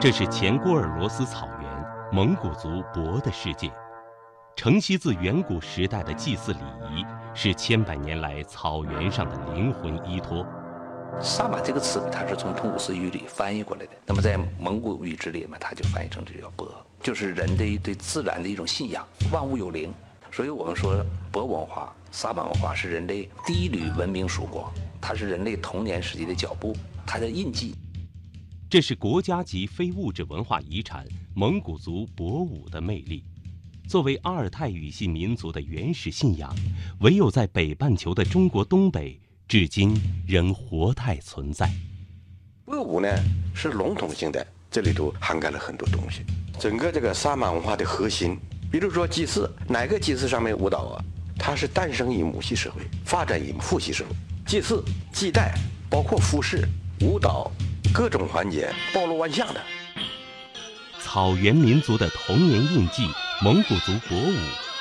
[0.00, 3.70] 这是前郭尔罗斯草原蒙古族博的世界，
[4.56, 6.58] 承袭自远古时代的祭祀礼
[6.90, 10.42] 仪，是千百年来草原上的灵魂依托。
[11.20, 13.90] 萨满这个词，它是从通古斯语里翻译过来的。
[14.06, 16.66] 那么在蒙古语之里嘛，它就翻译成这叫“博”，
[17.02, 19.92] 就是人的对自然的一种信仰，万物有灵。
[20.32, 26.74] 所以我们说，博文化、萨满文化是人类第一缕文明曙光，它是人类童年时期的脚步，
[27.06, 27.76] 它的印记。
[28.70, 33.24] 这是国家级非物质文化遗产蒙古族博舞的魅力。
[33.88, 36.54] 作为阿尔泰语系民族的原始信仰，
[37.00, 41.68] 唯有在北半球的中国东北，至今仍活态存在。
[42.64, 43.08] 博舞呢
[43.52, 46.22] 是笼统性的，这里头涵盖了很多东西。
[46.56, 48.38] 整个这个萨满文化的核心，
[48.70, 51.04] 比如说祭祀，哪个祭祀上面舞蹈啊？
[51.36, 54.14] 它是诞生于母系社会，发展于父系社会。
[54.46, 55.58] 祭祀、祭拜，
[55.90, 56.64] 包括服饰、
[57.00, 57.50] 舞蹈。
[57.92, 59.60] 各种环节包罗万象的
[61.00, 63.08] 草原民族的童年印记——
[63.42, 64.34] 蒙古族国舞，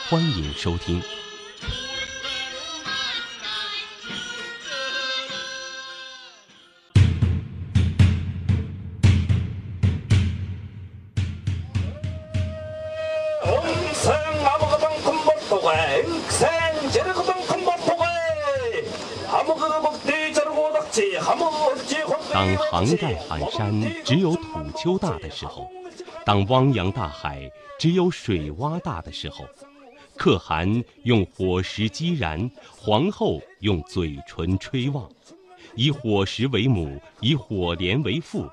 [0.09, 1.01] 欢迎收听。
[22.31, 25.69] 当杭盖寒山只有土丘大的时候，
[26.23, 27.49] 当汪洋大海
[27.79, 29.45] 只有水洼大的时候，
[30.15, 35.09] 可汗用火石击燃，皇后用嘴唇吹旺，
[35.75, 38.47] 以火石为母，以火莲为父，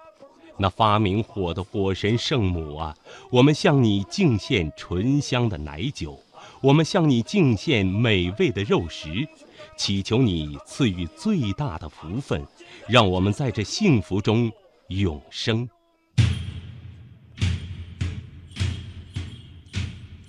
[0.57, 2.97] 那发明火的火神圣母啊，
[3.31, 6.19] 我们向你敬献醇香的奶酒，
[6.63, 9.29] 我们向你敬献美味的肉食。
[9.77, 12.45] 祈求你赐予最大的福分，
[12.89, 14.51] 让我们在这幸福中
[14.89, 15.69] 永生。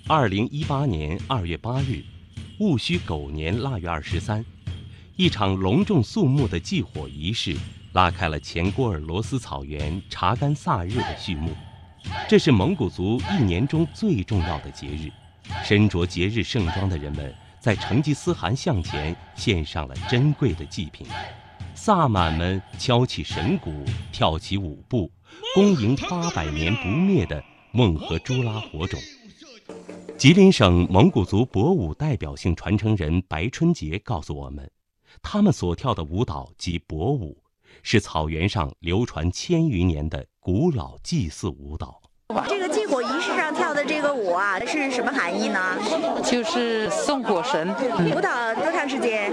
[0.06, 2.04] 二零一八年二月八日，
[2.60, 4.44] 戊戌狗年腊月二十三，
[5.16, 7.56] 一场隆重肃穆的祭火仪式
[7.92, 11.50] 拉开了前郭尔罗斯草原查干萨日的序幕。
[12.28, 15.10] 这是蒙古族一年中最重要的节日，
[15.64, 17.34] 身着节日盛装的人们。
[17.60, 21.06] 在成吉思汗像前献上了珍贵的祭品，
[21.74, 25.10] 萨满们敲起神鼓，跳起舞步，
[25.54, 27.42] 恭迎八百年不灭的
[27.72, 28.98] 孟和朱拉火种。
[30.16, 34.70] 吉林省蒙古族博舞代表性传承人白春杰告诉我们，
[35.22, 37.42] 他们所跳的舞蹈及博舞，
[37.82, 42.00] 是草原上流传千余年的古老祭祀舞蹈。
[42.46, 45.58] 这个祭火仪式上跳的这个舞啊，是什么含义呢？
[46.22, 47.74] 就是送火神。
[48.14, 49.32] 舞蹈多长时间？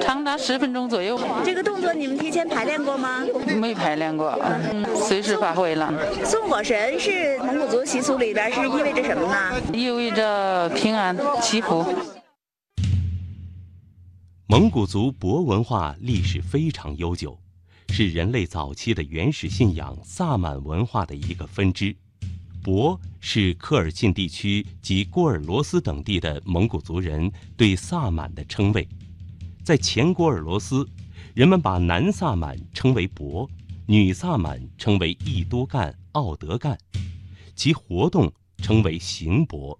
[0.00, 1.16] 长达十分钟左右。
[1.44, 3.24] 这个动作你们提前排练过吗？
[3.56, 4.36] 没排练过，
[4.96, 5.92] 随时发挥了。
[6.24, 9.62] 送火神是蒙古族习俗里边是意味着什么呢？
[9.72, 11.86] 意味着平安祈福。
[14.48, 17.38] 蒙古族博文化历史非常悠久。
[18.00, 21.94] 是人类早期的原始信仰萨满文化的一个分支。
[22.62, 28.88] 博是科尔沁地区及郭尔罗斯等地的蒙古族人对萨满的称谓。
[29.62, 30.88] 在前郭尔罗斯，
[31.34, 33.46] 人们把男萨满称为博，
[33.84, 36.78] 女萨满称为亦都干、奥德干，
[37.54, 39.78] 其活动称为行博。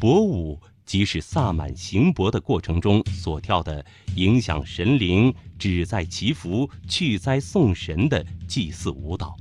[0.00, 0.58] 博舞。
[0.92, 3.82] 即是萨满行博的过程中所跳的
[4.16, 9.34] 影响神灵、旨在祈福、去灾送神的祭祀舞蹈，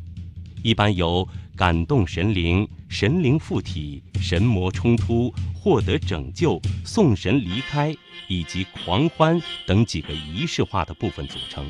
[0.63, 7.93] 一般由感动神灵、神灵附体、神魔冲突、获得拯救、送神离开
[8.29, 11.69] 以及狂欢等几个仪式化的部分组成。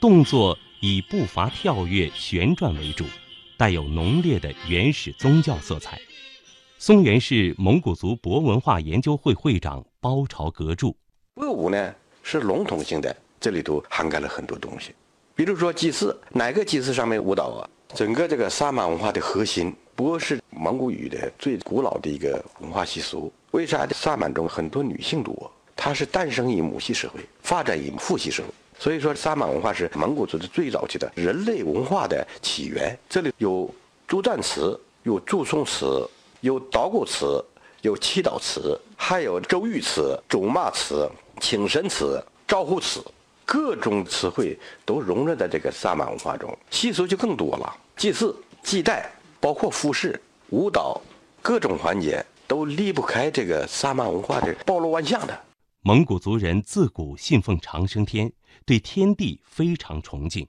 [0.00, 3.04] 动作以步伐跳跃、旋转为主，
[3.56, 6.00] 带有浓烈的原始宗教色彩。
[6.84, 10.92] 松原市蒙古族博文化研究会会长包朝格著：
[11.32, 11.94] 博舞呢
[12.24, 14.92] 是笼统性的，这里头涵盖了很多东西。
[15.36, 17.70] 比如说祭祀，哪个祭祀上面舞蹈啊？
[17.94, 23.32] 整个这个萨满文化的核心，博是蒙古语的最古老的一个文化习俗。
[23.52, 25.48] 为啥萨满中很多女性多？
[25.76, 28.48] 它是诞生于母系社会，发展于父系社会。
[28.76, 32.98] 所以说，萨满文化是蒙古族的最早期的人类文化的起源。
[33.08, 33.72] 这里有
[34.04, 36.04] 祝赞词，有祝颂词。
[36.42, 37.42] 有祷告词，
[37.82, 41.08] 有祈祷词，还有咒语词、咒骂词、
[41.40, 43.00] 请神词、招呼词，
[43.44, 46.52] 各种词汇都融入在这个萨满文化中。
[46.68, 48.34] 习俗就更多了，祭祀、
[48.64, 49.08] 祭拜，
[49.38, 51.00] 包括服饰、舞蹈，
[51.40, 55.44] 各种环节都离不开这个萨满文化的包罗万象的。
[55.82, 58.32] 蒙古族人自古信奉长生天，
[58.66, 60.44] 对天地非常崇敬。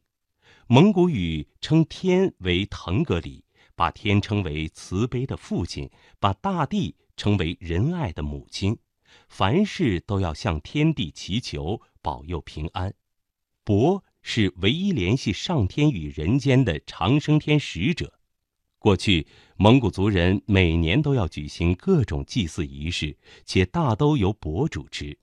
[0.65, 3.43] 蒙古语称天为腾格里，
[3.75, 5.89] 把天称为慈悲的父亲，
[6.19, 8.77] 把大地称为仁爱的母亲，
[9.29, 12.93] 凡事都要向天地祈求保佑平安。
[13.63, 18.19] 伯是唯一联系上天与人间的长生天使者。
[18.77, 19.25] 过去，
[19.55, 25.17] 蒙古族人每年都要举行各种祭祀仪式，且大都由伯主持。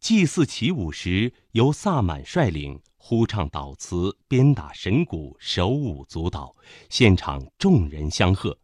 [0.00, 6.56] 祭祀起舞时，由萨满率领，呼唱祷词，鞭打神鼓，手舞足蹈，
[6.90, 8.58] 现场众人相贺。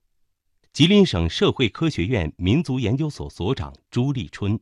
[0.72, 4.58] 吉林省社会科学院民族研究所所长朱立春：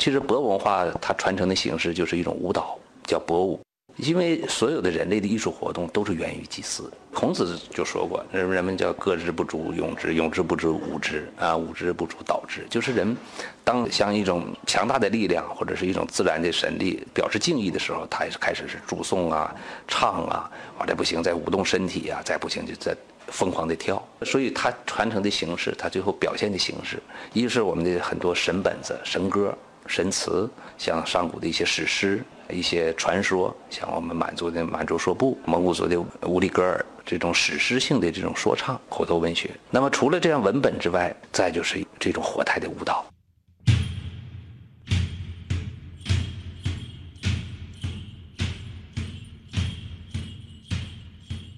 [0.00, 3.60] 其实博文化它传承的形式就是一种舞蹈，叫博舞。
[3.96, 6.90] 因为所有的人类的艺术活动都是源于祭祀。
[7.14, 12.66] 孔子就说过，人人们叫歌之不足咏之，咏之不足舞之，啊，舞之不足蹈之。
[12.68, 13.16] 就是人，
[13.64, 19.54] 当像一种强大的力量或者是一种自然的神力表示敬意的时候，他也是开始是祝颂啊、
[19.88, 22.94] 唱啊，完了不行再舞动身体啊，再不行就再
[23.28, 24.06] 疯狂的跳。
[24.22, 27.02] 所以它传承的形式，它最后表现的形式，
[27.32, 29.56] 一是我们的很多神本子、神歌、
[29.86, 30.46] 神词，
[30.76, 32.22] 像上古的一些史诗。
[32.50, 39.50] 一些传说，像我们满族的满族说部、蒙古族的乌里格尔这种史诗性的这种说唱口头文学。
[39.70, 43.04] 那么除了这样文本之外，再就是这种活态的舞蹈。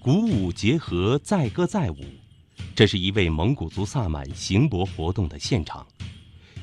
[0.01, 1.97] 鼓舞结合，载歌载舞，
[2.75, 5.85] 这是一位蒙古族萨满行博活动的现场。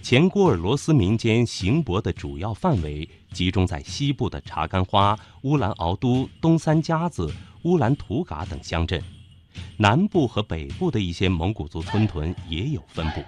[0.09, 7.29] 前郭尔罗斯民间行博的主要范围集中在西部的查干花、乌兰敖都、东三夹子、
[7.65, 9.03] 乌兰图嘎等乡镇，
[9.77, 13.25] 南部和北部的一些蒙古族村屯也有分布。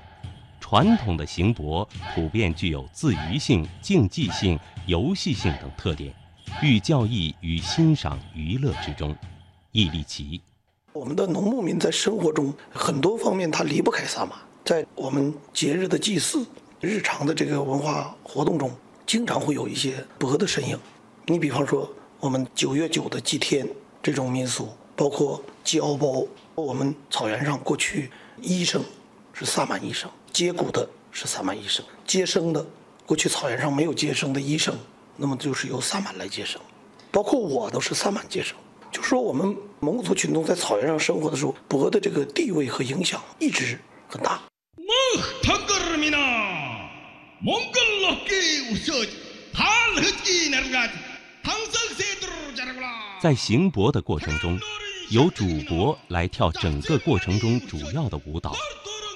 [0.60, 1.84] 传统的行博
[2.14, 6.14] 普遍具有自娱性、竞技性、游戏性等特点，
[6.62, 9.12] 寓教义与欣赏娱乐之中。
[9.72, 10.40] 易立奇，
[10.92, 16.46] 我们的农牧民在生活中很多方面他离不开萨满，在我们节日的祭祀。
[16.80, 18.70] 日常的这个文化活动中，
[19.04, 20.78] 经常会有一些伯的身影。
[21.26, 21.90] 你比方说，
[22.20, 23.68] 我们九月九的祭天
[24.00, 26.24] 这种民俗，包括祭敖包。
[26.54, 28.10] 我们草原上过去
[28.40, 28.82] 医生
[29.32, 32.64] 是萨满医生，接骨的是萨满医生，接生的
[33.06, 34.76] 过去草原上没有接生的医生，
[35.16, 36.60] 那么就是由萨满来接生。
[37.10, 38.56] 包括我都是萨满接生。
[38.90, 43.78] 就说我们蒙古族群众在草原上生活的时候，伯的这个地位和影响一直
[44.08, 44.40] 很大。
[53.20, 54.58] 在行博的过程中，
[55.10, 58.56] 由主博来跳整个过程中主要的舞蹈，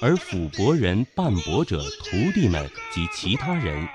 [0.01, 3.85] 而辅博人、伴博者、徒弟们及其他人，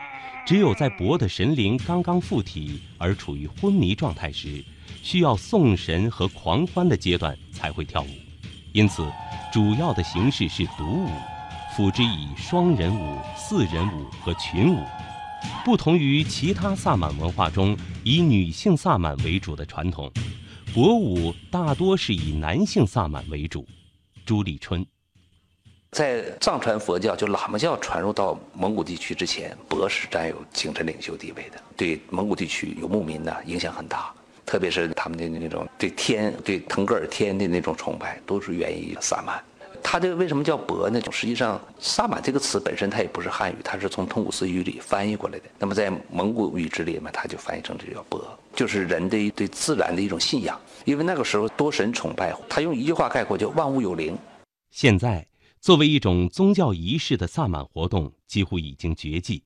[0.46, 4.62] 只有在博的神灵刚刚附体而处于昏迷状态时，
[5.02, 8.08] 需要送神和狂欢的阶段才会跳舞。
[8.72, 9.10] 因此，
[9.50, 11.08] 主要的形式是独舞。
[11.78, 14.82] 辅之以双人舞、四人舞和群舞，
[15.64, 20.10] 不同于其他萨满文化中以女性萨满为主的传统，
[20.74, 23.64] 博舞大多是以男性萨满为主。
[24.26, 24.84] 朱立春，
[25.92, 34.12] 在藏传佛教就喇嘛教传入到蒙古地区之前，博是占有精神领袖地位的，对蒙古地区游牧民呢影响很大，
[34.44, 39.40] 特别是他们的那种对天、对腾格尔天的那种崇拜，都是源于萨满。
[39.82, 41.00] 它这个为什么叫博呢？
[41.10, 45.44] 实际上，萨满这个词本身它也不是汉语，它是从通古斯语里翻译过来的。
[45.58, 48.22] 那么在蒙古语之里嘛，它就翻译成这叫博，
[48.54, 50.60] 就是人的对自然的一种信仰。
[50.84, 54.16] 因为那个时候多神崇拜，他用一句话概括叫万物有灵。
[54.70, 55.26] 现在
[55.60, 59.42] 作为一种宗教仪式的萨满活动几乎已经绝迹，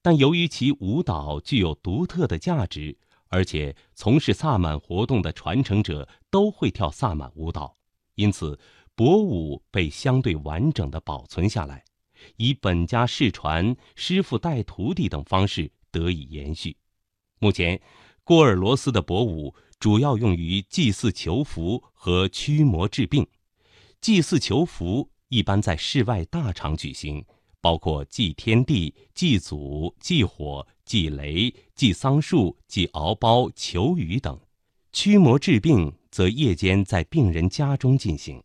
[0.00, 2.96] 但由于其舞蹈具有独特的价值，
[3.28, 7.74] 而且从事萨满活动的传承者都会跳萨满舞蹈，
[8.14, 8.58] 因此。
[8.96, 11.84] 博舞被相对完整的保存下来，
[12.36, 16.76] 以本家世传、师傅带徒弟等方式得以延续。
[17.40, 17.80] 目前，
[18.22, 23.26] 郭尔罗斯的博舞主要用于祭祀求福和驱魔治病。
[24.00, 27.24] 祭祀求福一般在室外大场举行，
[27.60, 34.36] 包括祭天地、祭祖、祭火、祭雷、祭桑树、祭敖包、求雨等；
[34.92, 38.40] 驱魔治病则夜间在病人家中进行。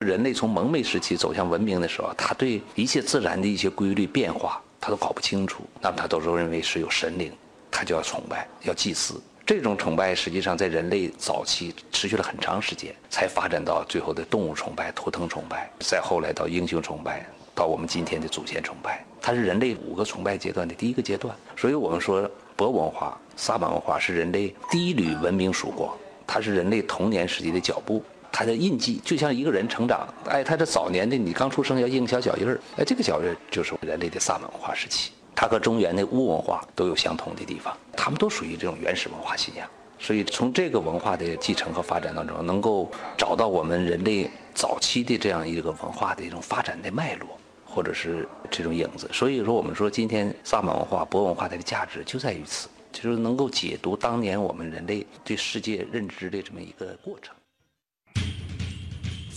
[0.00, 5.62] 人类从蒙昧时期走向文明的时候，他对一切自然的一些规律变化，他都搞不清楚。
[5.78, 7.30] 那么他都认为是有神灵，
[7.70, 9.20] 他就要崇拜，要祭祀。
[9.44, 19.04] 这种崇拜实际上在人类早期持续了很长时间，才发展到最后的动物崇拜、图腾崇拜，再后来到英雄崇拜，到我们今天的祖先崇拜。
[19.20, 21.36] 它是人类五个崇拜阶段的第一个阶段。
[21.58, 22.26] 所以我们说，
[22.56, 25.94] 博文化、萨满文化是人类第一缕文明曙光。
[26.26, 39.68] 它是人类童年时期的脚步，它的印记就像一个人成长，哎，他的早年的你刚出生要印小脚印儿，哎，这个脚印就是人类的萨满文化时期，它和中原的巫文化都有相同的地方，它们都属于这种原始文化信仰。
[39.98, 47.28] 所以从这个文化的继承和发展当中，能够找到我们人类早期的这样一个文化的一种发展的脉络，
[47.66, 49.06] 或者是这种影子。
[49.12, 57.34] 所以说，我们说今天萨满文化、博文化它的价值就在于此，就是能够解读当年我们人类对世界认知的这么一个过程。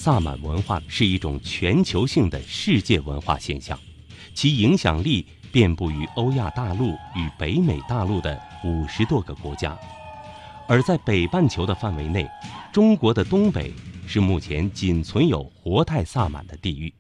[0.04, 3.80] 萨满文化是一种全球性的世界文化现象，
[4.34, 9.80] 其影响力遍布于欧亚大陆与北美大陆的五十多个国家。
[10.68, 12.30] 而在北半球的范围内，
[12.74, 13.72] 中国的东北
[14.06, 16.94] 是目前仅存有活态萨满的地域。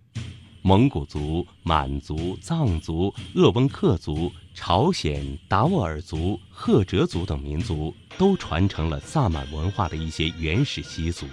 [0.62, 11.26] 蒙古族、满族、藏族、鄂温克族、朝鲜、达斡尔族、赫哲族等民族都传承了萨满文化的一些原始习俗，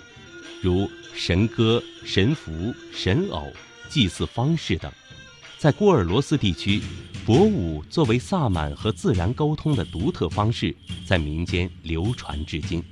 [0.62, 3.52] 如神歌、神符、神偶、
[3.88, 4.90] 祭祀方式等。
[5.58, 6.80] 在郭尔罗斯地区，
[7.26, 10.74] 博舞作为萨满和自然沟通的独特方式，
[11.06, 12.82] 在民间流传至今。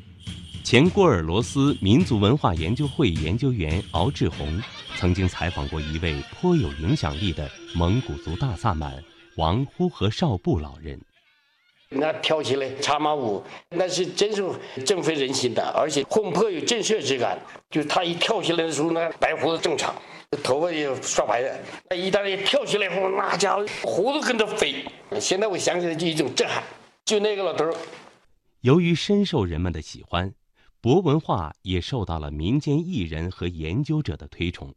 [0.62, 4.60] 前郭尔罗斯民族文化研究会研究员敖志宏
[4.98, 9.02] 曾经采访过一位颇有影响力的蒙古族大萨满
[9.36, 11.00] 王呼和少布老人。
[11.90, 14.45] 那跳起来茶马舞，那是真是
[14.85, 17.38] 振奋人心的，而且魂魄有震慑之感。
[17.71, 19.95] 就他一跳起来的时候，那白胡子正常。
[20.42, 24.85] 头发也刷白的，那一旦一跳起来后，那家伙胡子跟着飞。
[25.18, 26.62] 现在我想起来就一种震撼，
[27.07, 27.75] 就那个老头儿。
[28.61, 30.35] 由于深受人们的喜欢，
[30.83, 34.75] 博文化也受到了民间艺人和研究者的推崇。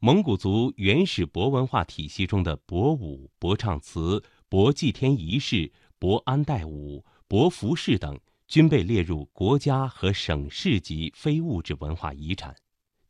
[0.00, 5.70] 蒙古族原始博文化体系中的博舞、博唱词、博祭天仪式、
[6.02, 8.18] 博安代舞、博服饰等，
[8.48, 12.52] 均被列入国家和省市级非物质文化遗产。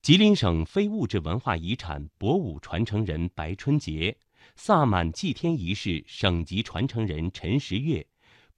[0.02, 4.14] 吉林省非物质文化遗产博舞传承人白春杰，
[4.56, 8.06] 萨满祭天仪式省级传承人陈时月，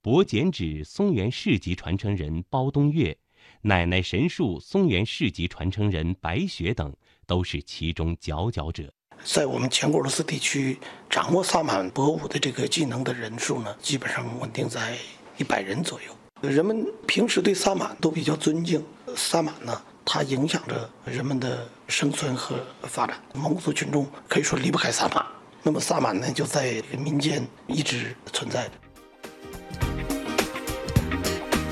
[0.01, 3.17] 博剪纸松原市级传承人包东岳，
[3.61, 6.93] 奶奶神树松原市级传承人白雪等，
[7.25, 8.93] 都是其中佼佼者。
[9.25, 10.77] 在我们前俄罗斯地区，
[11.09, 14.95] 掌握萨满博舞的这个技能的人数呢，基本上稳定在
[15.37, 16.47] 一百人左右。
[16.47, 19.81] 人们平时对萨满都比较尊敬，萨满呢。
[20.07, 23.19] 它影响着人们的生存和发展。
[23.33, 25.25] 蒙古族群众可以说离不开萨满，
[25.63, 28.71] 那么萨满呢就在民间一直存在着。